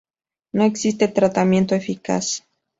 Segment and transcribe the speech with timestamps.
[0.53, 2.43] No existe tratamiento eficaz.